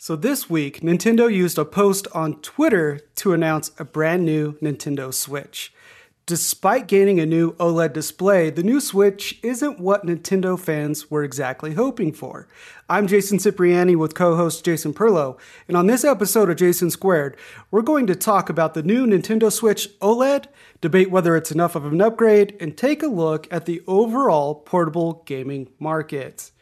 [0.00, 5.12] So this week, Nintendo used a post on Twitter to announce a brand new Nintendo
[5.12, 5.72] Switch.
[6.24, 11.74] Despite gaining a new OLED display, the new Switch isn't what Nintendo fans were exactly
[11.74, 12.46] hoping for.
[12.88, 17.36] I'm Jason Cipriani with co host Jason Perlow, and on this episode of Jason Squared,
[17.72, 20.44] we're going to talk about the new Nintendo Switch OLED,
[20.80, 25.24] debate whether it's enough of an upgrade, and take a look at the overall portable
[25.26, 26.52] gaming market.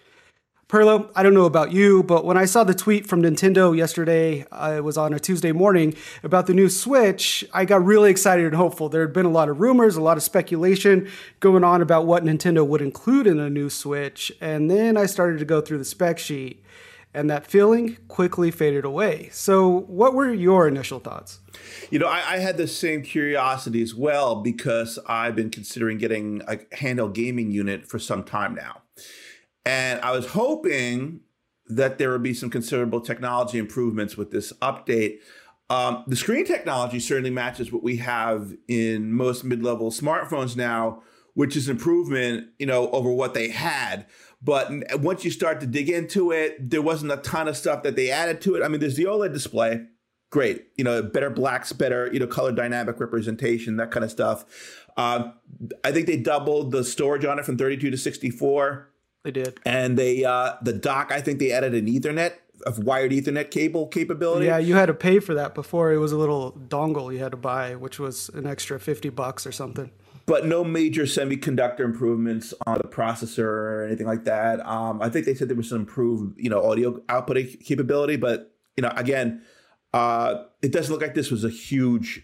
[0.69, 4.45] Perlow, I don't know about you, but when I saw the tweet from Nintendo yesterday,
[4.51, 5.95] uh, it was on a Tuesday morning
[6.25, 8.89] about the new Switch, I got really excited and hopeful.
[8.89, 11.09] There had been a lot of rumors, a lot of speculation
[11.39, 15.39] going on about what Nintendo would include in a new Switch, and then I started
[15.39, 16.65] to go through the spec sheet,
[17.14, 19.28] and that feeling quickly faded away.
[19.30, 21.39] So, what were your initial thoughts?
[21.91, 26.42] You know, I, I had the same curiosity as well because I've been considering getting
[26.48, 28.83] a handheld gaming unit for some time now.
[29.66, 31.20] And I was hoping
[31.66, 35.19] that there would be some considerable technology improvements with this update.
[35.69, 41.03] Um, the screen technology certainly matches what we have in most mid-level smartphones now,
[41.34, 44.06] which is improvement, you know, over what they had.
[44.41, 47.97] But once you start to dig into it, there wasn't a ton of stuff that
[47.97, 48.62] they added to it.
[48.62, 49.84] I mean, there's the OLED display,
[50.31, 54.44] great, you know, better blacks, better, you know, color dynamic representation, that kind of stuff.
[54.97, 55.33] Uh,
[55.83, 58.92] I think they doubled the storage on it from 32 to 64.
[59.27, 59.58] They did.
[59.66, 63.88] And they uh the dock, I think they added an Ethernet of wired Ethernet cable
[63.88, 64.46] capability.
[64.46, 65.92] Yeah, you had to pay for that before.
[65.92, 69.44] It was a little dongle you had to buy, which was an extra fifty bucks
[69.44, 69.91] or something.
[70.27, 74.64] But no major semiconductor improvements on the processor or anything like that.
[74.64, 78.54] Um, I think they said there was some improved, you know, audio output capability, but
[78.77, 79.42] you know, again,
[79.92, 82.22] uh, it doesn't look like this was a huge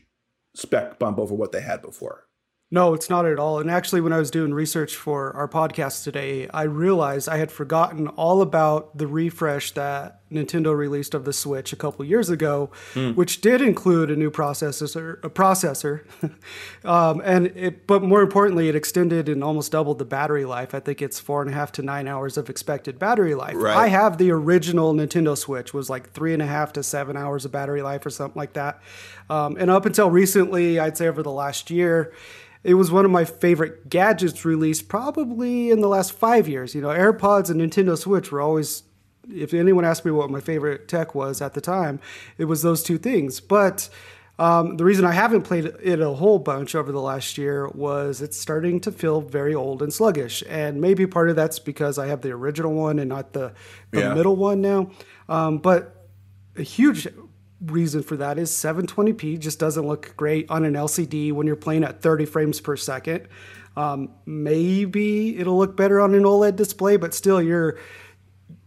[0.54, 2.28] spec bump over what they had before.
[2.72, 3.58] No, it's not at all.
[3.58, 7.52] And actually, when I was doing research for our podcast today, I realized I had
[7.52, 12.70] forgotten all about the refresh that Nintendo released of the Switch a couple years ago,
[12.94, 13.14] mm.
[13.14, 16.06] which did include a new processor, a processor,
[16.86, 17.86] um, and it.
[17.86, 20.74] But more importantly, it extended and almost doubled the battery life.
[20.74, 23.54] I think it's four and a half to nine hours of expected battery life.
[23.54, 23.76] Right.
[23.76, 27.44] I have the original Nintendo Switch, was like three and a half to seven hours
[27.44, 28.80] of battery life or something like that.
[29.28, 32.14] Um, and up until recently, I'd say over the last year
[32.64, 36.74] it was one of my favorite gadgets released probably in the last five years.
[36.74, 38.84] You know, AirPods and Nintendo Switch were always,
[39.28, 42.00] if anyone asked me what my favorite tech was at the time,
[42.38, 43.40] it was those two things.
[43.40, 43.88] But
[44.38, 48.22] um, the reason I haven't played it a whole bunch over the last year was
[48.22, 50.42] it's starting to feel very old and sluggish.
[50.48, 53.52] And maybe part of that's because I have the original one and not the,
[53.90, 54.14] the yeah.
[54.14, 54.90] middle one now.
[55.28, 56.08] Um, but
[56.56, 57.08] a huge
[57.66, 61.84] reason for that is 720p just doesn't look great on an LCD when you're playing
[61.84, 63.28] at 30 frames per second.
[63.76, 67.78] Um, maybe it'll look better on an OLED display, but still you're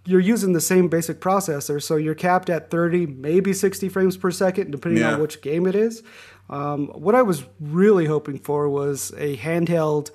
[0.07, 4.29] you're using the same basic processor, so you're capped at 30, maybe 60 frames per
[4.29, 5.13] second, depending yeah.
[5.13, 6.03] on which game it is.
[6.47, 10.12] Um, what I was really hoping for was a handheld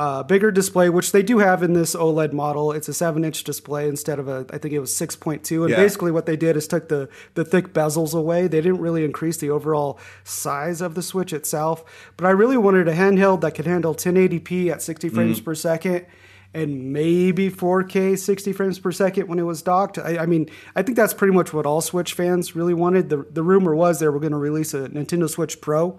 [0.00, 2.72] uh, bigger display, which they do have in this OLED model.
[2.72, 5.60] It's a seven inch display instead of a, I think it was 6.2.
[5.60, 5.76] And yeah.
[5.76, 8.46] basically what they did is took the, the thick bezels away.
[8.46, 11.84] They didn't really increase the overall size of the Switch itself.
[12.16, 15.44] But I really wanted a handheld that could handle 1080p at 60 frames mm.
[15.44, 16.06] per second
[16.54, 19.98] and maybe 4K 60 frames per second when it was docked.
[19.98, 23.10] I, I, mean, I think that's pretty much what all Switch fans really wanted.
[23.10, 25.98] The, the rumor was they were going to release a Nintendo Switch Pro.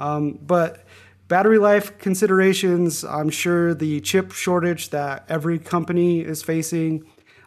[0.00, 0.84] Um, but
[1.28, 7.04] Battery life considerations, I'm sure the chip shortage that every company is facing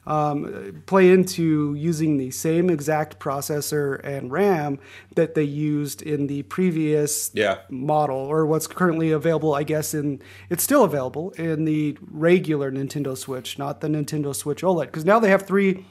[0.09, 4.79] um, play into using the same exact processor and RAM
[5.16, 7.59] that they used in the previous yeah.
[7.69, 13.16] model, or what's currently available, I guess, in it's still available in the regular Nintendo
[13.16, 15.85] Switch, not the Nintendo Switch OLED, because now they have three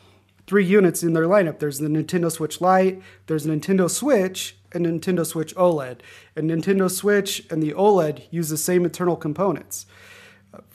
[0.49, 1.59] three units in their lineup.
[1.59, 6.01] There's the Nintendo Switch Lite, there's Nintendo Switch, and Nintendo Switch OLED.
[6.37, 9.87] And Nintendo Switch and the OLED use the same internal components.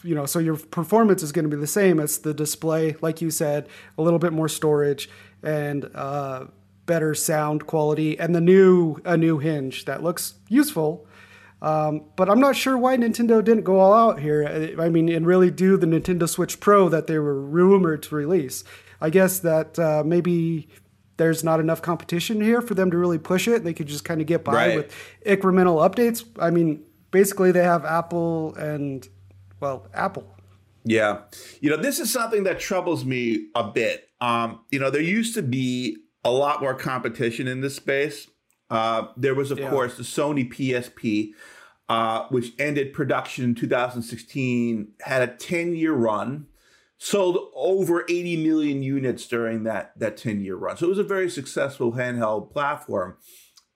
[0.04, 3.22] You know, so your performance is going to be the same as the display, like
[3.22, 3.68] you said,
[3.98, 5.10] a little bit more storage
[5.42, 6.46] and uh,
[6.86, 11.08] better sound quality, and the new a new hinge that looks useful.
[11.62, 14.76] Um, but I'm not sure why Nintendo didn't go all out here.
[14.80, 18.66] I mean, and really do the Nintendo Switch Pro that they were rumored to release.
[19.00, 20.68] I guess that uh, maybe
[21.18, 23.64] there's not enough competition here for them to really push it.
[23.64, 24.76] They could just kind of get by right.
[24.78, 24.96] with
[25.26, 26.26] incremental updates.
[26.40, 29.08] I mean, basically they have Apple and
[29.60, 30.28] well, Apple.
[30.84, 31.22] Yeah.
[31.62, 34.10] You know, this is something that troubles me a bit.
[34.20, 38.28] Um, you know, there used to be a lot more competition in this space.
[38.70, 39.70] Uh, there was, of yeah.
[39.70, 41.32] course, the Sony PSP,
[41.90, 46.48] uh, which ended production in 2016, had a 10 year run
[47.04, 50.78] sold over 80 million units during that that 10 year run.
[50.78, 53.18] So it was a very successful handheld platform.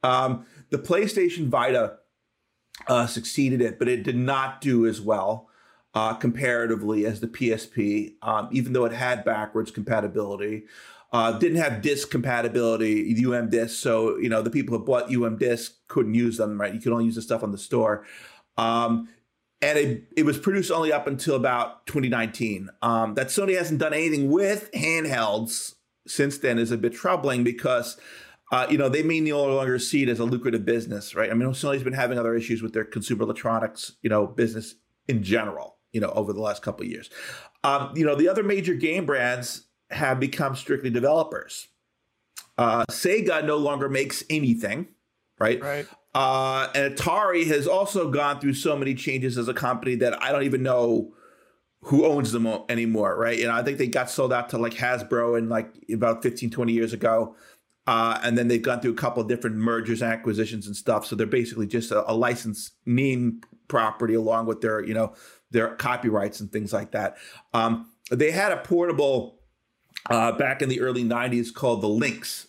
[0.01, 1.97] Um, the PlayStation Vita
[2.87, 5.49] uh, succeeded it, but it did not do as well
[5.93, 10.63] uh, comparatively as the PSP, um, even though it had backwards compatibility.
[11.11, 13.81] Uh, didn't have disc compatibility, UM disc.
[13.81, 16.73] So, you know, the people who bought UM disc couldn't use them, right?
[16.73, 18.05] You could only use the stuff on the store.
[18.57, 19.09] Um,
[19.61, 22.69] and it, it was produced only up until about 2019.
[22.81, 25.75] Um, that Sony hasn't done anything with handhelds
[26.05, 27.97] since then is a bit troubling because
[28.51, 31.29] uh, you know, they may no longer see it as a lucrative business, right?
[31.29, 34.75] I mean, Sony's been having other issues with their consumer electronics, you know, business
[35.07, 37.09] in general, you know, over the last couple of years.
[37.63, 41.67] Um, you know, the other major game brands have become strictly developers.
[42.57, 44.87] Uh, Sega no longer makes anything,
[45.39, 45.61] right?
[45.61, 45.87] Right.
[46.17, 50.31] Uh, and Atari has also gone through so many changes as a company that I
[50.31, 51.13] don't even know
[51.81, 53.39] who owns them anymore, right?
[53.39, 56.73] Know, I think they got sold out to like Hasbro and like about 15, 20
[56.73, 57.35] years ago.
[57.85, 61.05] Uh, and then they've gone through a couple of different mergers, and acquisitions, and stuff.
[61.05, 65.13] So they're basically just a, a licensed name property along with their, you know,
[65.51, 67.17] their copyrights and things like that.
[67.53, 69.39] Um, they had a portable
[70.09, 72.47] uh, back in the early '90s called the Lynx,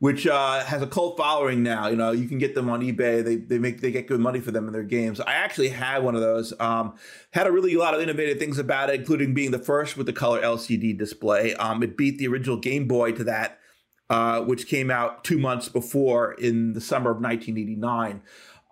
[0.00, 1.88] which uh, has a cult following now.
[1.88, 3.24] You know, you can get them on eBay.
[3.24, 5.20] They they make they get good money for them in their games.
[5.20, 6.52] I actually had one of those.
[6.60, 6.94] Um,
[7.32, 10.12] had a really lot of innovative things about it, including being the first with the
[10.12, 11.54] color LCD display.
[11.54, 13.58] Um, it beat the original Game Boy to that
[14.10, 18.22] uh, which came out two months before in the summer of 1989.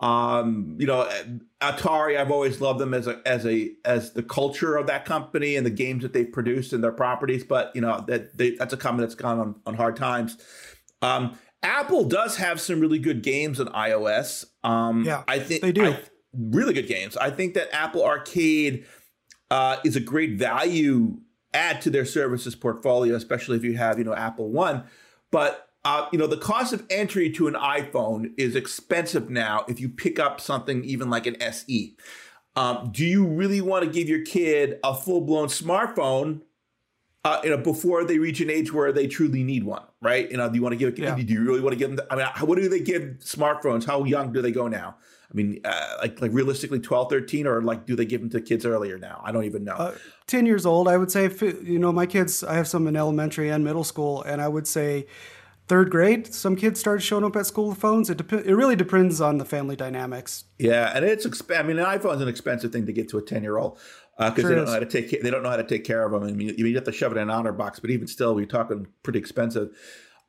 [0.01, 1.11] Um, you know,
[1.61, 5.57] Atari, I've always loved them as a as a as the culture of that company
[5.57, 7.45] and the games that they've produced and their properties.
[7.45, 10.37] But you know that they, that's a company that's gone on, on hard times.
[11.07, 14.45] Um, Apple does have some really good games on iOS.
[14.63, 16.01] Um, yeah, I think they do I,
[16.33, 17.17] really good games.
[17.17, 18.87] I think that Apple Arcade
[19.51, 21.19] uh, is a great value
[21.55, 24.85] add to their services portfolio, especially if you have you know Apple One.
[25.31, 29.81] But uh, you know, the cost of entry to an iPhone is expensive now if
[29.81, 31.97] you pick up something even like an SE.
[32.57, 36.41] Um, do you really want to give your kid a full blown smartphone?
[37.27, 40.31] Uh, you know, before they reach an age where they truly need one, right?
[40.31, 40.97] You know, do you want to give?
[40.97, 41.17] Yeah.
[41.17, 41.97] Do you really want to give them?
[41.97, 43.85] The, I mean, what do they give smartphones?
[43.85, 44.97] How young do they go now?
[45.29, 48.41] I mean, uh, like like realistically 12, 13, or like do they give them to
[48.41, 49.23] kids earlier now?
[49.25, 49.75] I don't even know.
[49.75, 49.95] Uh,
[50.29, 51.29] 10 years old, I would say,
[51.65, 54.69] you know, my kids, I have some in elementary and middle school, and I would
[54.69, 55.07] say
[55.69, 58.09] third grade, some kids started showing up at school with phones.
[58.09, 60.45] It, dep- it really depends on the family dynamics.
[60.59, 60.93] Yeah.
[60.95, 63.23] And it's, exp- I mean, an iPhone is an expensive thing to get to a
[63.23, 63.79] 10 year old
[64.19, 65.85] because uh, sure they don't know how to take they don't know how to take
[65.85, 66.23] care of them.
[66.23, 68.47] I mean, you, you have to shove it in an OtterBox, but even still, we're
[68.47, 69.77] talking pretty expensive.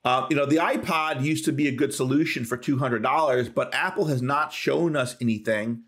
[0.04, 3.50] Uh, you know, the iPod used to be a good solution for two hundred dollars,
[3.50, 5.84] but Apple has not shown us anything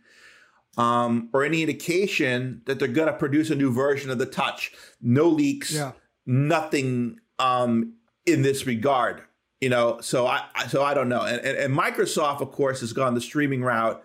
[0.77, 4.71] um, or any indication that they're going to produce a new version of the Touch.
[5.01, 5.91] No leaks, yeah.
[6.25, 7.93] nothing um,
[8.25, 9.21] in this regard.
[9.61, 11.21] You know, so I so I don't know.
[11.21, 14.01] And, and, and Microsoft, of course, has gone the streaming route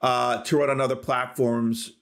[0.00, 1.92] uh, to run on other platforms,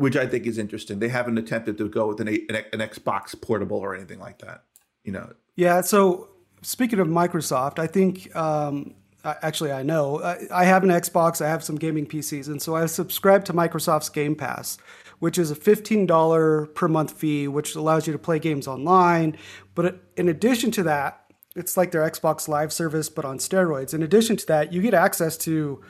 [0.00, 0.98] which I think is interesting.
[0.98, 4.64] They haven't attempted to go with an, an, an Xbox portable or anything like that.
[5.04, 5.34] You know.
[5.56, 5.82] Yeah.
[5.82, 6.30] So
[6.62, 8.94] speaking of Microsoft, I think um,
[9.24, 12.74] actually I know I, I, have an Xbox, I have some gaming PCs, and so
[12.74, 14.78] I subscribe to Microsoft's Game Pass,
[15.18, 19.36] which is a fifteen dollar per month fee, which allows you to play games online.
[19.74, 23.92] But in addition to that, it's like their Xbox Live service, but on steroids.
[23.92, 25.82] In addition to that, you get access to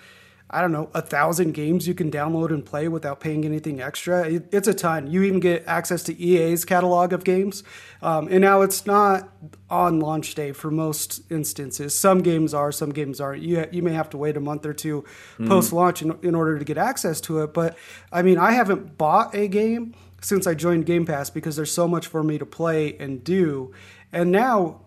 [0.52, 4.24] I don't know, a thousand games you can download and play without paying anything extra.
[4.28, 5.08] it's a ton.
[5.08, 7.62] You even get access to EA's catalog of games.
[8.02, 9.28] Um, and now it's not
[9.68, 11.96] on launch day for most instances.
[11.96, 13.42] Some games are, some games aren't.
[13.42, 15.04] You, you may have to wait a month or two
[15.38, 15.46] mm.
[15.46, 17.54] post launch in, in order to get access to it.
[17.54, 17.78] But
[18.10, 21.86] I mean, I haven't bought a game since I joined Game Pass because there's so
[21.86, 23.72] much for me to play and do.
[24.12, 24.80] And now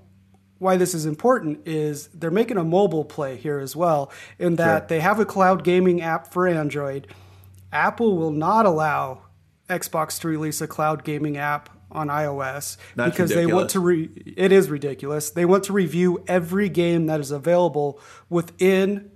[0.63, 4.83] why this is important is they're making a mobile play here as well, in that
[4.83, 4.87] sure.
[4.87, 7.05] they have a cloud gaming app for Android.
[7.71, 9.23] Apple will not allow
[9.69, 13.35] Xbox to release a cloud gaming app on iOS That's because ridiculous.
[13.35, 15.29] they want to re- it is ridiculous.
[15.29, 19.11] They want to review every game that is available within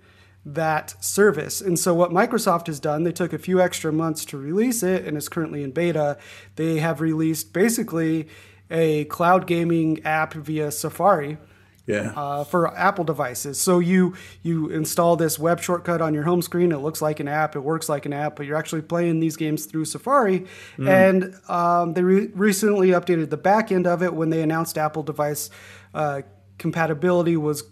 [0.46, 1.60] that service.
[1.60, 5.06] And so what Microsoft has done, they took a few extra months to release it
[5.06, 6.18] and it's currently in beta.
[6.56, 8.28] They have released basically
[8.70, 11.38] a cloud gaming app via Safari.
[11.86, 12.12] Yeah.
[12.18, 16.74] Uh, for Apple devices, so you you install this web shortcut on your home screen.
[16.74, 17.56] It looks like an app.
[17.56, 20.48] It works like an app, but you're actually playing these games through Safari.
[20.78, 20.90] Mm.
[20.90, 25.02] And um, they re- recently updated the back end of it when they announced Apple
[25.02, 25.50] device
[25.94, 26.24] uh,
[26.58, 27.64] compatibility was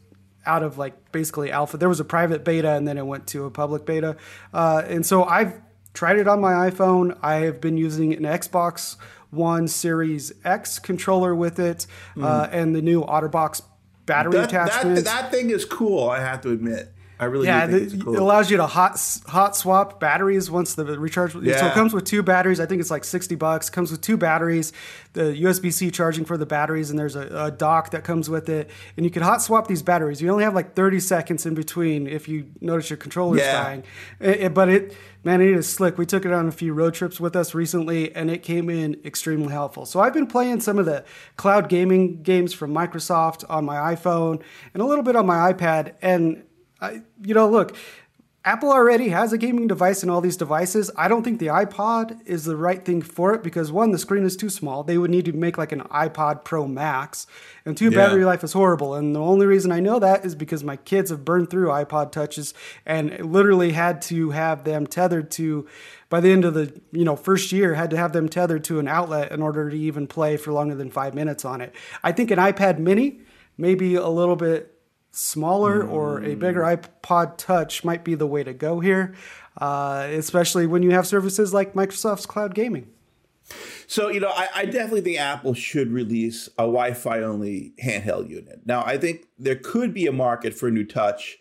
[0.45, 1.77] out of like basically alpha.
[1.77, 4.15] There was a private beta and then it went to a public beta.
[4.53, 5.59] Uh, and so I've
[5.95, 7.17] tried it on my iPhone.
[7.23, 8.97] I have been using an Xbox
[9.31, 12.23] One Series X controller with it, mm.
[12.23, 13.63] uh, and the new OtterBox
[14.05, 14.95] battery that, attachment.
[14.97, 16.09] That, that thing is cool.
[16.09, 16.93] I have to admit.
[17.17, 18.15] I really yeah, the, cool.
[18.15, 21.33] it allows you to hot hot swap batteries once the recharge.
[21.35, 21.57] Yeah.
[21.57, 22.59] So it comes with two batteries.
[22.59, 23.69] I think it's like sixty bucks.
[23.69, 24.73] Comes with two batteries,
[25.13, 28.49] the USB C charging for the batteries, and there's a, a, dock that comes with
[28.49, 28.69] it.
[28.97, 30.21] And you can hot swap these batteries.
[30.21, 33.63] You only have like thirty seconds in between if you notice your controller's yeah.
[33.63, 33.83] dying.
[34.19, 35.97] It, it, but it man, it is slick.
[35.97, 38.99] We took it on a few road trips with us recently, and it came in
[39.05, 39.85] extremely helpful.
[39.85, 41.05] So I've been playing some of the
[41.37, 44.41] cloud gaming games from Microsoft on my iPhone
[44.73, 46.43] and a little bit on my iPad, and
[46.81, 47.75] I, you know, look,
[48.45, 50.91] Apple already has a gaming device in all these devices.
[50.95, 54.23] I don't think the iPod is the right thing for it because one, the screen
[54.23, 54.83] is too small.
[54.83, 57.25] They would need to make like an iPod Pro Max.
[57.65, 57.97] And two, yeah.
[57.97, 58.93] battery life is horrible.
[58.93, 62.11] And the only reason I know that is because my kids have burned through iPod
[62.11, 62.53] touches
[62.85, 65.67] and literally had to have them tethered to
[66.09, 68.77] by the end of the you know first year had to have them tethered to
[68.77, 71.73] an outlet in order to even play for longer than five minutes on it.
[72.03, 73.21] I think an iPad mini
[73.57, 74.74] maybe a little bit
[75.15, 75.91] smaller mm.
[75.91, 79.15] or a bigger iPod Touch might be the way to go here,
[79.57, 82.87] uh, especially when you have services like Microsoft's cloud gaming.
[83.87, 88.27] So, you know, I, I, definitely think Apple should release a Wi Fi only handheld
[88.27, 88.61] unit.
[88.65, 91.37] Now, I think there could be a market for a new touch,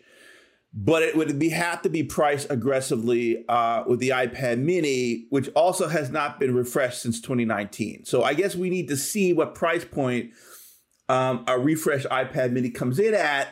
[0.71, 5.49] but it would be have to be priced aggressively uh, with the iPad mini, which
[5.55, 8.05] also has not been refreshed since 2019.
[8.05, 10.31] So I guess we need to see what price point
[11.09, 13.47] um, a refreshed iPad mini comes in at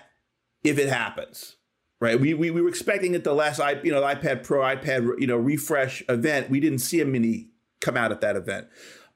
[0.64, 1.58] if it happens,
[2.00, 2.20] right?
[2.20, 5.38] We, we, we were expecting at the last you know iPad Pro, iPad you know
[5.38, 6.50] refresh event.
[6.50, 7.50] We didn't see a mini
[7.82, 8.68] come out at that event.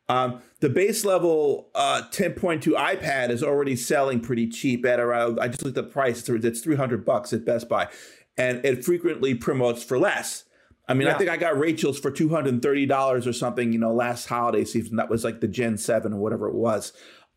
[0.09, 5.37] Um, the base level uh, 10.2 iPad is already selling pretty cheap at around.
[5.39, 7.89] I just looked at the price; it's 300 bucks at Best Buy,
[8.37, 10.45] and it frequently promotes for less.
[10.87, 11.15] I mean, yeah.
[11.15, 13.73] I think I got Rachel's for two hundred and thirty dollars or something.
[13.73, 16.93] You know, last holiday season that was like the Gen Seven or whatever it was.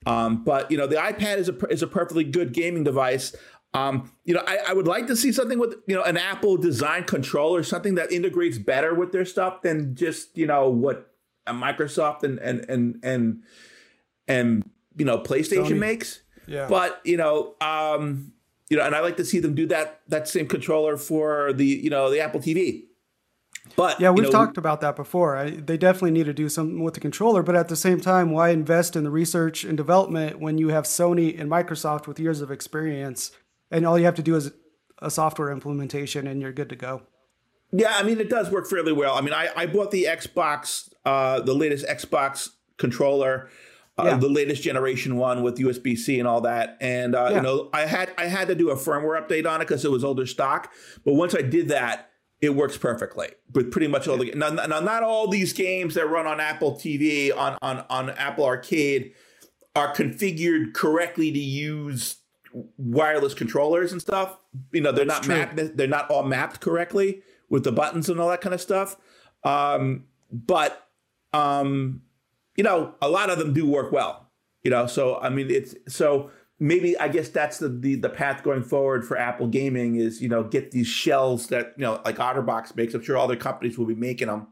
[0.06, 3.34] Um, but you know, the iPad is a is a perfectly good gaming device.
[3.72, 6.56] Um, you know, I, I, would like to see something with you know an Apple
[6.56, 11.14] design controller, something that integrates better with their stuff than just you know what
[11.46, 13.42] a Microsoft and and and and
[14.26, 15.78] and you know PlayStation Sony.
[15.78, 16.22] makes.
[16.48, 16.66] Yeah.
[16.68, 18.32] But you know, um,
[18.70, 21.66] you know, and I like to see them do that that same controller for the
[21.66, 22.86] you know the Apple TV.
[23.76, 25.36] But yeah, we've you know, talked about that before.
[25.36, 28.32] I, they definitely need to do something with the controller, but at the same time,
[28.32, 32.40] why invest in the research and development when you have Sony and Microsoft with years
[32.40, 33.30] of experience
[33.70, 34.52] and all you have to do is
[35.00, 37.02] a software implementation and you're good to go.
[37.72, 39.14] Yeah, I mean it does work fairly well.
[39.14, 43.48] I mean, I, I bought the Xbox, uh, the latest Xbox controller,
[43.96, 44.16] uh, yeah.
[44.16, 47.36] the latest generation one with USB C and all that, and uh, yeah.
[47.36, 49.90] you know I had I had to do a firmware update on it because it
[49.90, 50.72] was older stock.
[51.04, 52.10] But once I did that,
[52.40, 56.08] it works perfectly with pretty much all the now, now not all these games that
[56.08, 59.12] run on Apple TV on on on Apple Arcade
[59.76, 62.16] are configured correctly to use
[62.76, 64.38] wireless controllers and stuff.
[64.73, 65.76] You know, they're That's not mapped.
[65.76, 68.97] They're not all mapped correctly with the buttons and all that kind of stuff.
[69.45, 70.88] Um, but
[71.33, 72.02] um,
[72.57, 74.30] you know, a lot of them do work well.
[74.62, 78.42] You know, so I mean, it's so maybe I guess that's the, the the path
[78.42, 82.16] going forward for Apple gaming is you know get these shells that you know like
[82.16, 82.95] OtterBox makes.
[82.95, 84.49] I'm sure other companies will be making them,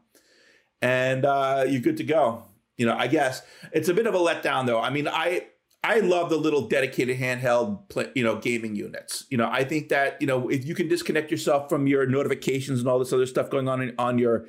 [0.81, 2.43] and uh, you're good to go.
[2.77, 3.41] You know, I guess
[3.71, 4.81] it's a bit of a letdown though.
[4.81, 5.47] I mean, I
[5.83, 9.25] I love the little dedicated handheld, you know, gaming units.
[9.29, 12.79] You know, I think that you know if you can disconnect yourself from your notifications
[12.79, 14.47] and all this other stuff going on in, on your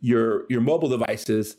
[0.00, 1.56] your your mobile devices,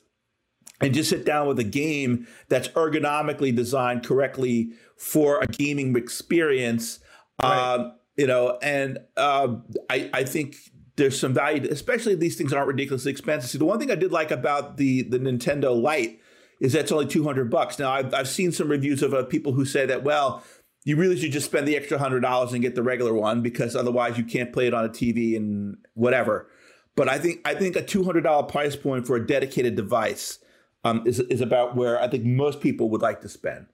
[0.82, 7.00] and just sit down with a game that's ergonomically designed correctly for a gaming experience.
[7.42, 7.76] Right.
[7.76, 9.56] Um, you know, and uh,
[9.92, 10.56] I I think
[10.96, 13.50] there's some value, especially these things aren't ridiculously expensive.
[13.52, 16.20] See, the one thing I did like about the the Nintendo Lite
[16.60, 17.80] is that's only 200 bucks.
[17.80, 20.44] Now, I've, I've seen some reviews of uh, people who say that, well,
[20.86, 23.76] you really should just spend the extra hundred dollars and get the regular one because
[23.76, 26.50] otherwise you can't play it on a TV and whatever.
[26.96, 30.40] But I think I think a two hundred dollar price point for a dedicated device
[30.84, 33.68] um, is is about where I think most people would like to spend.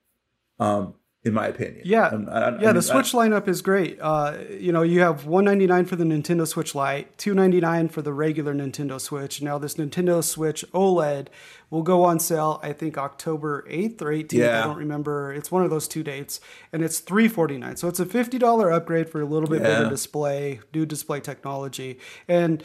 [0.59, 1.81] Um, in my opinion.
[1.83, 2.45] Yeah, I, I, yeah.
[2.45, 3.99] I mean, the Switch lineup is great.
[3.99, 8.53] Uh, you know, you have 199 for the Nintendo Switch Lite, 299 for the regular
[8.53, 9.41] Nintendo Switch.
[9.41, 11.27] Now, this Nintendo Switch OLED
[11.69, 12.59] will go on sale.
[12.63, 14.31] I think October 8th or 18th.
[14.33, 14.63] Yeah.
[14.63, 15.33] I don't remember.
[15.33, 16.39] It's one of those two dates,
[16.71, 17.75] and it's 349.
[17.75, 19.79] So it's a $50 upgrade for a little bit yeah.
[19.79, 22.63] bigger display, new display technology, and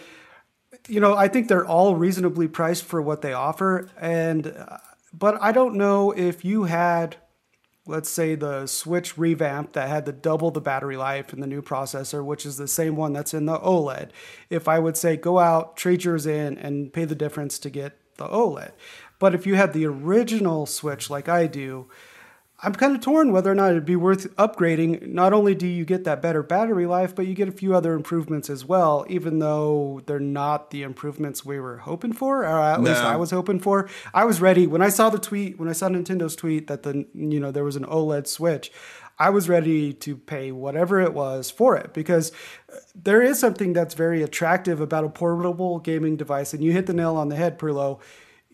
[0.88, 4.78] you know, I think they're all reasonably priced for what they offer, and uh,
[5.12, 7.16] but I don't know if you had
[7.86, 11.62] let's say the Switch revamp that had the double the battery life and the new
[11.62, 14.10] processor, which is the same one that's in the OLED,
[14.48, 17.98] if I would say go out, trade yours in, and pay the difference to get
[18.16, 18.72] the OLED.
[19.18, 21.88] But if you had the original Switch like I do,
[22.60, 25.08] I'm kind of torn whether or not it'd be worth upgrading.
[25.08, 27.94] Not only do you get that better battery life, but you get a few other
[27.94, 32.80] improvements as well, even though they're not the improvements we were hoping for, or at
[32.80, 32.90] no.
[32.90, 33.88] least I was hoping for.
[34.14, 37.06] I was ready when I saw the tweet, when I saw Nintendo's tweet that the
[37.12, 38.70] you know there was an OLED Switch.
[39.18, 42.32] I was ready to pay whatever it was for it because
[42.72, 46.86] uh, there is something that's very attractive about a portable gaming device, and you hit
[46.86, 48.00] the nail on the head, Perlow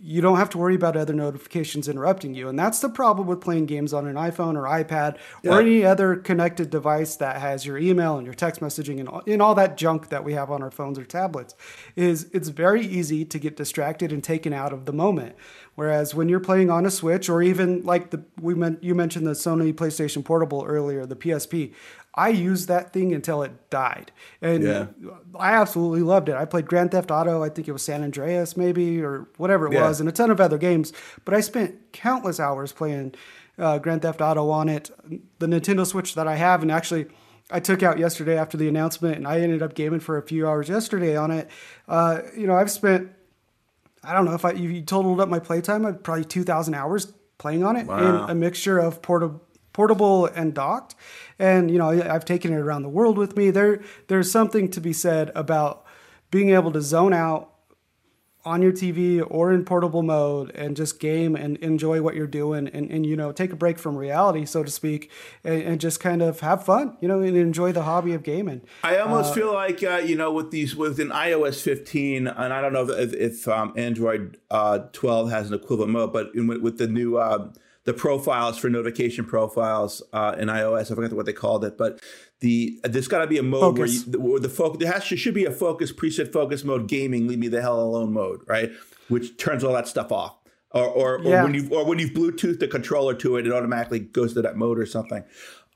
[0.03, 2.49] you don't have to worry about other notifications interrupting you.
[2.49, 5.53] And that's the problem with playing games on an iPhone or iPad yeah.
[5.53, 9.23] or any other connected device that has your email and your text messaging and all,
[9.27, 11.55] and all that junk that we have on our phones or tablets
[11.97, 15.37] is it's very easy to get distracted and taken out of the moment.
[15.75, 19.27] Whereas when you're playing on a Switch or even like the we meant you mentioned
[19.27, 21.73] the Sony PlayStation Portable earlier, the PSP.
[22.15, 24.11] I used that thing until it died.
[24.43, 24.87] And yeah.
[25.39, 26.35] I absolutely loved it.
[26.35, 29.75] I played Grand Theft Auto, I think it was San Andreas maybe, or whatever it
[29.75, 29.87] yeah.
[29.87, 30.93] was, and a ton of other games.
[31.25, 33.15] But I spent countless hours playing
[33.59, 34.91] uh, Grand Theft Auto on it.
[35.39, 37.07] The Nintendo Switch that I have, and actually,
[37.51, 40.49] I took out yesterday after the announcement, and I ended up gaming for a few
[40.49, 41.49] hours yesterday on it.
[41.89, 43.11] Uh, you know, I've spent,
[44.03, 47.65] I don't know if I you totaled up my playtime, I've probably 2,000 hours playing
[47.65, 48.25] on it wow.
[48.25, 49.43] in a mixture of portable
[49.81, 50.95] portable and docked.
[51.39, 53.51] And you know, I've taken it around the world with me.
[53.51, 55.87] There, there's something to be said about
[56.31, 57.51] being able to zone out
[58.45, 62.69] on your TV or in portable mode and just game and enjoy what you're doing
[62.69, 65.11] and, and you know take a break from reality so to speak
[65.45, 68.63] and, and just kind of have fun you know and enjoy the hobby of gaming
[68.83, 72.53] I almost uh, feel like uh, you know with these with an iOS 15 and
[72.55, 76.47] I don't know if, if um, Android uh, 12 has an equivalent mode but in,
[76.47, 77.51] with the new uh,
[77.91, 80.93] the profiles for notification profiles uh, in iOS.
[80.93, 82.01] I forget what they called it, but
[82.39, 84.07] the there's got to be a mode focus.
[84.07, 87.27] where, you, where the focus there has should be a focus preset focus mode gaming
[87.27, 88.71] leave me the hell alone mode right,
[89.09, 90.37] which turns all that stuff off.
[90.73, 91.41] Or, or, yeah.
[91.41, 94.43] or when you or when you Bluetooth the controller to it, it automatically goes to
[94.43, 95.25] that mode or something.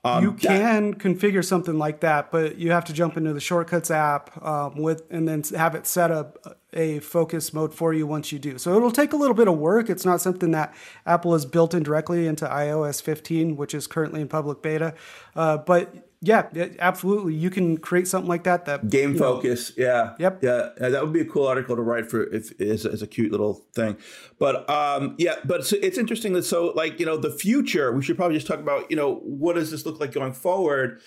[0.05, 3.39] Um, you can that, configure something like that, but you have to jump into the
[3.39, 8.05] shortcuts app um, with and then have it set up a focus mode for you
[8.05, 8.59] once you do.
[8.59, 9.89] So it'll take a little bit of work.
[9.89, 10.75] It's not something that
[11.07, 14.93] Apple has built in directly into iOS 15, which is currently in public beta.
[15.35, 17.33] Uh, but yeah, absolutely.
[17.33, 18.65] You can create something like that.
[18.65, 19.77] That game focus.
[19.77, 19.85] Know.
[19.85, 20.13] Yeah.
[20.19, 20.43] Yep.
[20.43, 23.31] Yeah, that would be a cool article to write for if is as a cute
[23.31, 23.97] little thing.
[24.39, 27.91] But um, yeah, but it's interesting that so like you know the future.
[27.91, 30.99] We should probably just talk about you know what does this look like going forward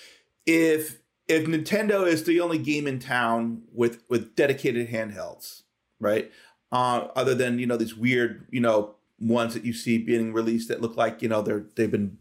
[0.46, 5.62] if if Nintendo is the only game in town with with dedicated handhelds,
[6.00, 6.30] right?
[6.70, 10.68] Uh, other than you know these weird you know ones that you see being released
[10.68, 12.18] that look like you know they're they've been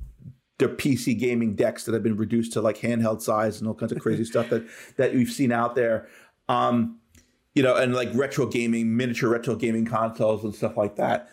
[0.59, 3.91] their PC gaming decks that have been reduced to like handheld size and all kinds
[3.91, 4.67] of crazy stuff that
[4.97, 6.07] that we've seen out there.
[6.49, 6.99] Um,
[7.53, 11.29] you know, and like retro gaming, miniature retro gaming consoles and stuff like that.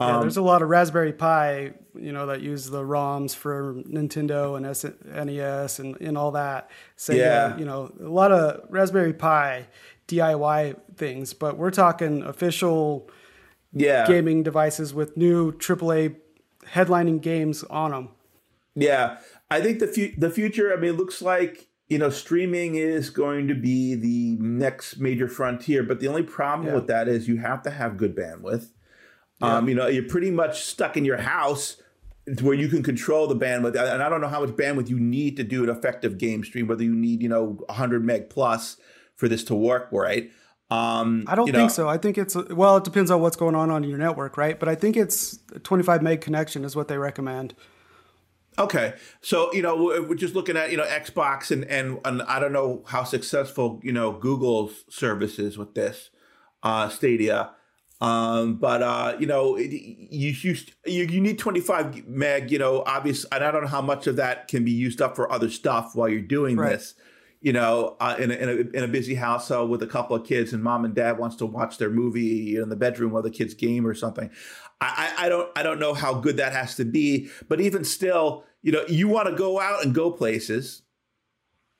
[0.00, 3.74] Um, yeah, there's a lot of Raspberry Pi, you know, that use the ROMs for
[3.74, 6.70] Nintendo and NES and, and all that.
[6.96, 7.56] So, yeah.
[7.56, 9.66] you know, a lot of Raspberry Pi
[10.06, 13.10] DIY things, but we're talking official
[13.72, 14.06] yeah.
[14.06, 16.16] gaming devices with new AAA
[16.64, 18.08] headlining games on them.
[18.80, 19.18] Yeah,
[19.50, 20.72] I think the fu- the future.
[20.72, 25.82] I mean, looks like you know streaming is going to be the next major frontier.
[25.82, 26.74] But the only problem yeah.
[26.74, 28.70] with that is you have to have good bandwidth.
[29.40, 29.56] Yeah.
[29.56, 31.76] Um, you know, you're pretty much stuck in your house
[32.42, 33.74] where you can control the bandwidth.
[33.76, 36.66] And I don't know how much bandwidth you need to do an effective game stream.
[36.66, 38.76] Whether you need you know 100 meg plus
[39.16, 40.30] for this to work right.
[40.70, 41.88] Um, I don't think know, so.
[41.88, 44.58] I think it's well, it depends on what's going on on your network, right?
[44.58, 47.54] But I think it's 25 meg connection is what they recommend.
[48.58, 52.40] Okay, so you know we're just looking at you know Xbox and and, and I
[52.40, 56.10] don't know how successful you know Google's service is with this
[56.64, 57.52] uh, Stadia,
[58.00, 62.50] um, but uh, you know it, you, you you need 25 meg.
[62.50, 65.14] You know, obviously, and I don't know how much of that can be used up
[65.14, 66.70] for other stuff while you're doing right.
[66.70, 66.94] this.
[67.40, 70.26] You know, uh, in, a, in, a, in a busy household with a couple of
[70.26, 73.30] kids, and mom and dad wants to watch their movie in the bedroom while the
[73.30, 74.28] kids game or something.
[74.80, 78.44] I, I don't I don't know how good that has to be, but even still,
[78.62, 80.82] you know, you want to go out and go places,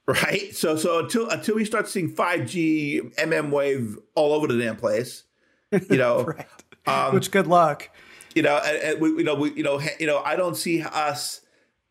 [0.06, 0.48] right?
[0.54, 5.24] So so until until we start seeing 5G MM wave all over the damn place,
[5.72, 6.46] you know, right.
[6.86, 7.90] um, which good luck.
[8.34, 10.82] You know, and, and we, you know, we, you know, you know, I don't see
[10.82, 11.40] us.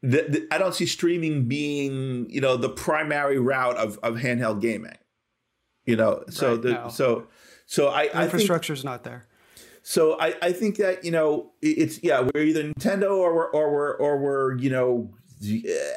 [0.04, 4.62] The, the, I don't see streaming being, you know, the primary route of, of handheld
[4.62, 4.98] gaming.
[5.86, 7.28] You know, so right, the, so
[7.66, 9.26] so I infrastructure is not there.
[9.90, 13.72] So I, I think that you know it's yeah we're either Nintendo or we're or
[13.72, 15.14] we're or we're you know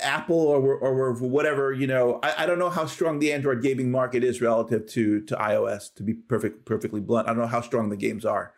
[0.01, 2.21] Apple or we're, or we're whatever you know.
[2.23, 5.93] I, I don't know how strong the Android gaming market is relative to to iOS
[5.97, 7.27] to be perfect perfectly blunt.
[7.27, 8.53] I don't know how strong the games are.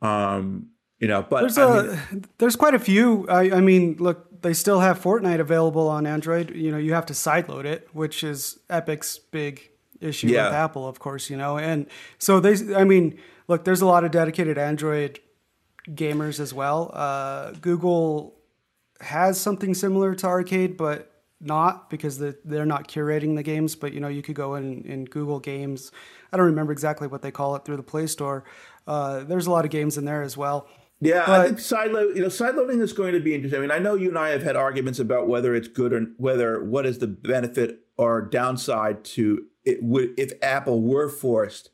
[0.00, 3.28] Um you know but there's I a mean, there's quite a few.
[3.28, 6.56] I, I mean look they still have Fortnite available on Android.
[6.56, 9.68] You know you have to sideload it which is Epic's big
[10.00, 10.46] issue Yeah.
[10.46, 11.58] with Apple of course you know.
[11.58, 15.20] And so they I mean look there's a lot of dedicated Android
[15.88, 18.38] gamers as well uh, Google
[19.00, 21.08] has something similar to arcade but
[21.40, 24.82] not because the, they're not curating the games but you know you could go in,
[24.84, 25.90] in google games
[26.32, 28.44] i don't remember exactly what they call it through the play store
[28.86, 30.68] uh, there's a lot of games in there as well
[31.00, 32.14] Yeah, I But- think sideload.
[32.14, 33.58] You know, sideloading is going to be interesting.
[33.58, 36.02] I mean, I know you and I have had arguments about whether it's good or
[36.16, 41.70] whether what is the benefit or downside to it would if Apple were forced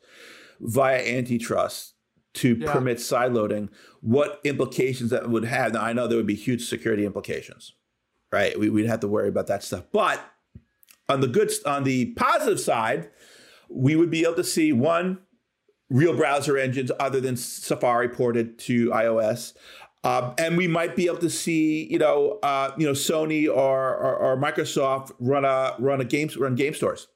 [0.59, 1.93] via antitrust
[2.35, 2.73] to Yeah.
[2.73, 3.69] permit sideloading,
[4.01, 5.73] what implications that would have.
[5.73, 7.73] Now, I know there would be huge security implications,
[8.31, 8.57] right?
[8.59, 9.85] We, we'd have to worry about that stuff.
[9.91, 10.19] But
[11.07, 13.09] on the good, on the positive side,
[13.67, 15.19] we would be able to see one
[15.89, 19.53] real browser engines other than Safari ported to iOS.
[20.03, 23.95] Um, and we might be able to see, you know, uh, you know, Sony or,
[23.95, 27.07] or, or Microsoft run a run a games run game stores,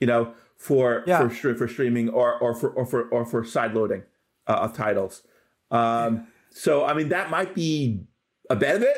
[0.00, 1.28] you know, for Yeah.
[1.28, 4.02] for for streaming or or for or for or for side loading
[4.46, 5.22] uh, of titles.
[5.70, 8.04] Um, so I mean, that might be
[8.50, 8.96] a benefit.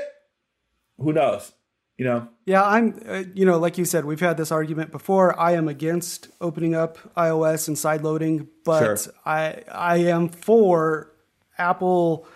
[0.99, 1.53] Who knows?
[1.97, 5.39] You know, Yeah, I'm, uh, you know, like you said, we've had this argument before.
[5.39, 9.13] I am against opening up iOS and sideloading, but Sure.
[9.27, 11.13] I, I am for
[11.59, 12.27] Apple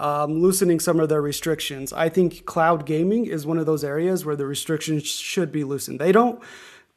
[0.00, 1.92] um, loosening some of their restrictions.
[1.92, 6.00] I think cloud gaming is one of those areas where the restrictions should be loosened.
[6.00, 6.42] They don't,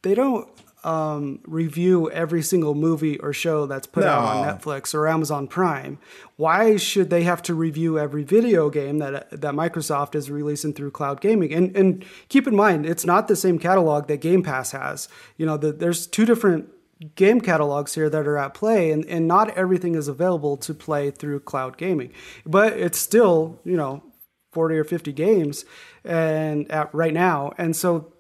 [0.01, 0.49] they don't
[0.83, 5.97] um, review every single movie or show that's put out on Netflix or Amazon Prime.
[6.37, 10.91] Why should they have to review every video game that that Microsoft is releasing through
[10.91, 11.53] cloud gaming?
[11.53, 15.09] And and keep in mind, it's not the same catalog that Game Pass has.
[15.37, 16.69] You know, the, there's two different
[17.15, 21.11] game catalogs here that are at play, and, and not everything is available to play
[21.11, 22.11] through cloud gaming.
[22.45, 24.03] But it's still, you know,
[24.51, 25.65] 40 or 50 games
[26.03, 27.53] and at right now.
[27.57, 28.13] And so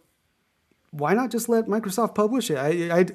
[0.91, 2.57] why not just let Microsoft publish it?
[2.57, 3.05] I, I,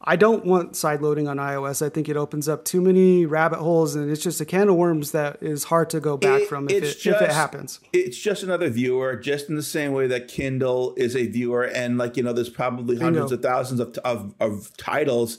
[0.00, 1.84] I don't want sideloading on iOS.
[1.84, 4.76] I think it opens up too many rabbit holes, and it's just a can of
[4.76, 7.80] worms that is hard to go back It- from if it, it's if it happens.
[7.92, 11.98] It's just another viewer, just in the same way that Kindle is a viewer, and
[11.98, 15.38] like you know, there's probably hundreds of thousands of, of of titles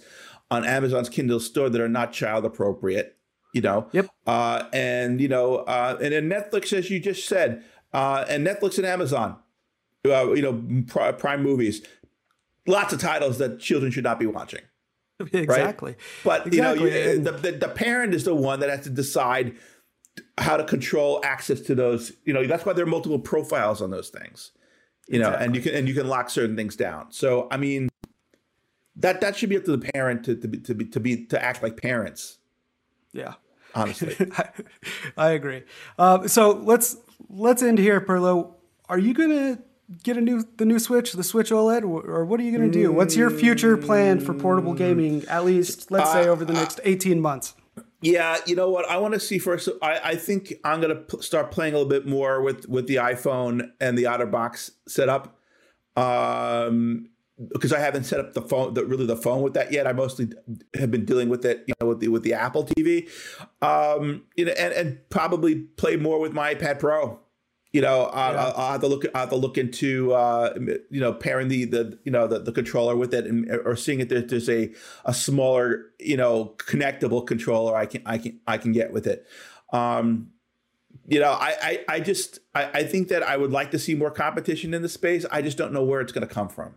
[0.50, 3.18] on Amazon's Kindle store that are not child appropriate.
[3.54, 3.88] You know.
[3.92, 4.08] Yep.
[4.26, 8.78] Uh, and you know, uh, and then Netflix, as you just said, uh, and Netflix
[8.78, 9.36] and Amazon,
[10.06, 11.82] uh, you know, Pri- Prime Movies,
[12.68, 14.62] lots of titles that children should not be watching.
[15.34, 15.96] Exactly.
[16.24, 16.74] But Exactly, you know,
[17.14, 19.56] you- the, the the parent is the one that has to decide
[20.40, 22.12] how to control access to those.
[22.26, 24.52] You know, that's why there are multiple profiles on those things.
[25.08, 27.12] You know, and you can and you can lock certain things down.
[27.12, 27.90] So I mean,
[28.96, 31.26] that that should be up to the parent to to be to be to, be,
[31.28, 32.40] to act like parents.
[33.14, 33.34] Yeah.
[33.76, 34.16] Honestly,
[35.18, 35.64] I agree.
[36.00, 36.98] Uh, so let's
[37.30, 38.56] let's end here, Perlow.
[38.90, 39.60] Are you gonna
[40.04, 42.92] get a new the new Switch, the Switch OLED, or what are you gonna do?
[42.92, 45.24] What's your future plan for portable gaming?
[45.28, 47.56] At least let's say over the next eighteen months.
[48.02, 48.38] yeah.
[48.46, 48.90] You know what?
[48.90, 49.70] I want to see first.
[49.82, 52.96] I I think I'm gonna p- start playing a little bit more with with the
[52.96, 55.38] iPhone and the OtterBox setup.
[55.96, 57.10] Um,
[57.54, 59.88] because I haven't set up the phone, the, really the phone with that yet.
[59.88, 60.30] I mostly
[60.76, 63.10] have been dealing with it, you know, with the with the Apple TV,
[63.62, 67.20] um, you know, and, and probably play more with my iPad Pro.
[67.74, 69.06] You know, I'll, I'll, I'll have to look.
[69.16, 70.54] I'll have to look into, uh,
[70.90, 74.02] you know, pairing the the you know the, the controller with it, and or seeing
[74.02, 74.74] if there, there's a
[75.06, 79.26] a smaller you know connectable controller I can I can I can get with it.
[79.72, 80.32] Um,
[81.08, 83.96] you know, I, I, I just I, I think that I would like to see
[83.96, 85.26] more competition in the space.
[85.32, 86.76] I just don't know where it's going to come from.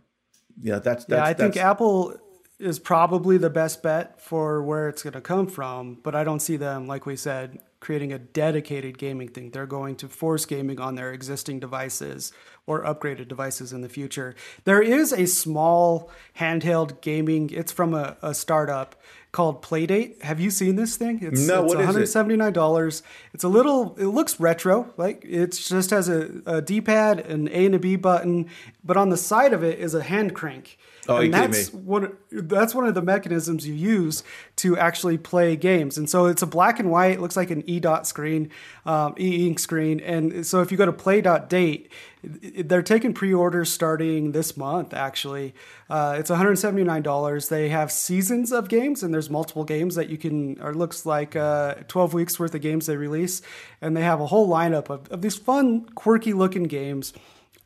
[0.62, 1.18] Yeah, that's that's.
[1.18, 2.16] Yeah, I think that's- Apple
[2.60, 6.38] is probably the best bet for where it's going to come from, but I don't
[6.38, 9.50] see them, like we said, creating a dedicated gaming thing.
[9.50, 12.32] They're going to force gaming on their existing devices
[12.66, 14.34] or upgraded devices in the future.
[14.64, 18.96] There is a small handheld gaming, it's from a, a startup
[19.32, 20.22] called Playdate.
[20.22, 21.18] Have you seen this thing?
[21.20, 22.18] It's, No, it's what is it?
[22.18, 23.02] $179.
[23.34, 24.90] It's a little, it looks retro.
[24.96, 28.48] Like it just has a, a D pad, an A and a B button,
[28.82, 30.78] but on the side of it is a hand crank.
[31.08, 34.22] Oh, and that's one that's one of the mechanisms you use
[34.56, 35.98] to actually play games.
[35.98, 38.50] And so it's a black and white, it looks like an E dot screen,
[38.86, 40.00] um, e ink screen.
[40.00, 41.90] And so if you go to play.date,
[42.22, 44.94] they're taking pre-orders starting this month.
[44.94, 45.54] Actually,
[45.90, 47.48] uh, it's one hundred seventy nine dollars.
[47.48, 50.58] They have seasons of games, and there's multiple games that you can.
[50.62, 53.42] Or looks like uh, twelve weeks worth of games they release,
[53.82, 57.12] and they have a whole lineup of, of these fun, quirky looking games.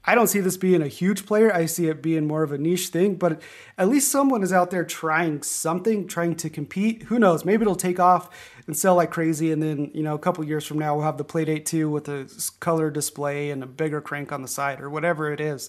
[0.05, 1.53] I don't see this being a huge player.
[1.53, 3.43] I see it being more of a niche thing, but
[3.77, 7.03] at least someone is out there trying something, trying to compete.
[7.05, 7.45] Who knows?
[7.45, 8.31] Maybe it'll take off
[8.67, 9.53] and sell like crazy.
[9.53, 12.09] And then, you know, a couple years from now, we'll have the Playdate 2 with
[12.09, 12.31] a
[12.61, 15.69] color display and a bigger crank on the side or whatever it is.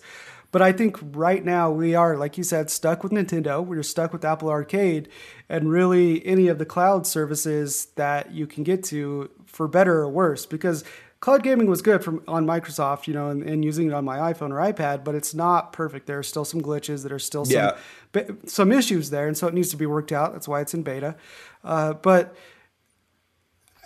[0.52, 3.64] But I think right now we are, like you said, stuck with Nintendo.
[3.64, 5.10] We're stuck with Apple Arcade
[5.48, 10.10] and really any of the cloud services that you can get to for better or
[10.10, 10.46] worse.
[10.48, 10.84] Because
[11.20, 14.34] cloud gaming was good from on Microsoft, you know, and, and, using it on my
[14.34, 16.08] iPhone or iPad, but it's not perfect.
[16.08, 17.04] There are still some glitches.
[17.04, 17.76] There are still some
[18.14, 18.24] yeah.
[18.46, 20.34] some issues there, and so it needs to be worked out.
[20.34, 21.16] That's why it's in beta.
[21.64, 22.36] Uh, but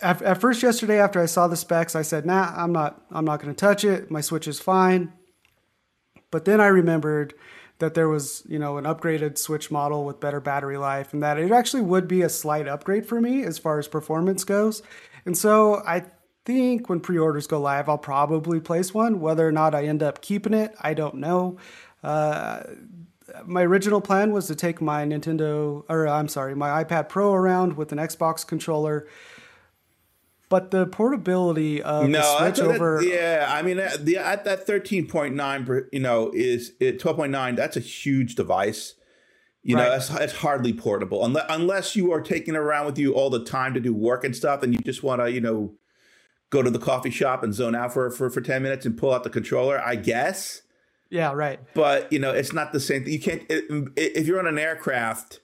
[0.00, 3.02] at, at, first, yesterday after I saw the specs, I said, "Nah, I'm not.
[3.10, 4.10] I'm not going to touch it.
[4.10, 5.12] My Switch is fine."
[6.30, 7.34] But then I remembered
[7.78, 11.38] that there was, you know, an upgraded Switch model with better battery life, and that
[11.38, 14.82] it actually would be a slight upgrade for me as far as performance goes.
[15.26, 16.04] And so I
[16.44, 19.20] think when pre-orders go live, I'll probably place one.
[19.20, 21.58] Whether or not I end up keeping it, I don't know.
[22.02, 22.62] Uh,
[23.46, 27.76] my original plan was to take my Nintendo, or I'm sorry, my iPad Pro around
[27.76, 29.08] with an Xbox controller.
[30.50, 35.08] But the portability of no, the Switch over, yeah, I mean, the at that thirteen
[35.08, 37.54] point nine, you know, is it twelve point nine?
[37.56, 38.94] That's a huge device.
[39.62, 39.84] You right.
[39.84, 43.30] know, that's, that's hardly portable unless unless you are taking it around with you all
[43.30, 45.72] the time to do work and stuff, and you just want to, you know,
[46.54, 49.12] go to the coffee shop and zone out for, for, for 10 minutes and pull
[49.12, 50.62] out the controller, I guess.
[51.10, 51.60] Yeah, right.
[51.74, 53.04] But, you know, it's not the same.
[53.04, 53.12] Thing.
[53.12, 53.64] You can't, it,
[53.96, 55.40] if you're on an aircraft,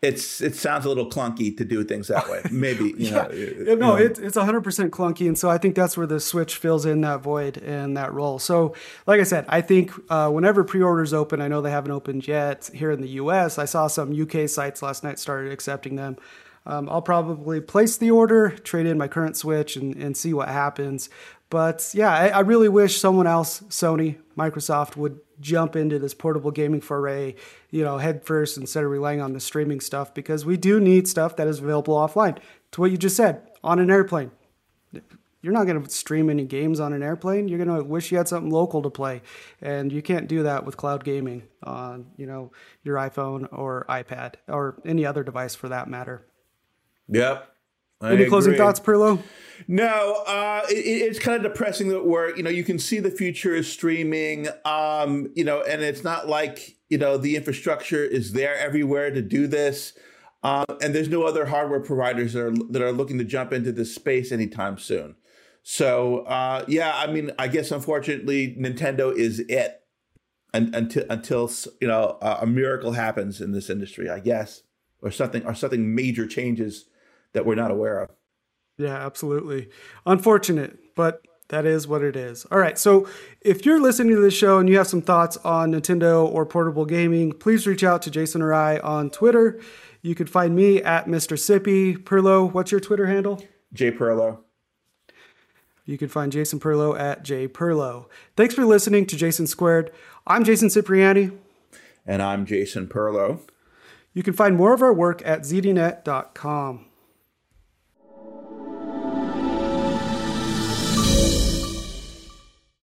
[0.00, 2.42] it's it sounds a little clunky to do things that way.
[2.50, 3.10] Maybe you yeah.
[3.10, 3.30] know.
[3.30, 6.56] You no, it's it's 100 percent clunky, and so I think that's where the Switch
[6.56, 8.40] fills in that void and that role.
[8.40, 8.74] So,
[9.06, 12.68] like I said, I think uh, whenever pre-orders open, I know they haven't opened yet
[12.74, 13.58] here in the U.S.
[13.58, 16.16] I saw some UK sites last night started accepting them.
[16.64, 20.48] Um, I'll probably place the order, trade in my current Switch, and, and see what
[20.48, 21.10] happens.
[21.50, 26.50] But yeah, I, I, really wish someone else, Sony, Microsoft, would jump into this portable
[26.50, 27.34] gaming foray,
[27.70, 31.06] you know, head first instead of relying on the streaming stuff because we do need
[31.06, 32.38] stuff that is available offline.
[32.70, 34.30] To what you just said, on an airplane.
[35.42, 37.48] You're not going to stream any games on an airplane.
[37.48, 39.22] You're going to wish you had something local to play,
[39.60, 42.52] and you can't do that with cloud gaming on, you know,
[42.84, 46.24] your iPhone or iPad or any other device for that matter.
[47.12, 47.48] Yep.
[48.00, 49.22] I Any closing thoughts, Perlow?
[49.68, 53.10] No, uh, it, it's kind of depressing that we're, you know, you can see the
[53.10, 58.32] future is streaming, um, you know, and it's not like, you know, the infrastructure is
[58.32, 59.92] there everywhere to do this.
[60.42, 63.70] Um, and there's no other hardware providers that are, that are looking to jump into
[63.70, 65.14] this space anytime soon.
[65.62, 69.82] So, uh, yeah, I mean, I guess unfortunately, Nintendo is it
[70.52, 74.62] and, until, until, you know, a miracle happens in this industry, I guess,
[75.00, 76.86] or something, or something major changes
[77.32, 78.10] that we're not aware of.
[78.78, 79.68] Yeah, absolutely.
[80.06, 82.46] Unfortunate, but that is what it is.
[82.46, 82.78] All right.
[82.78, 83.06] So
[83.42, 86.86] if you're listening to this show and you have some thoughts on Nintendo or portable
[86.86, 89.60] gaming, please reach out to Jason or I on Twitter.
[90.00, 91.38] You can find me at Mr.
[91.38, 91.96] Cippy.
[91.96, 93.44] Perlow, what's your Twitter handle?
[93.72, 94.38] J Perlow.
[95.84, 98.06] You can find Jason Perlow at J Perlow.
[98.36, 99.90] Thanks for listening to Jason Squared.
[100.26, 101.32] I'm Jason Cipriani.
[102.06, 103.40] And I'm Jason Perlow.
[104.14, 106.86] You can find more of our work at zdnet.com.